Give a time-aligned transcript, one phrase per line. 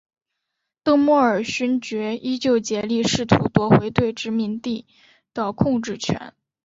[0.81, 4.87] 邓莫尔勋爵依旧竭力试图夺回对殖民地
[5.31, 6.33] 的控制权。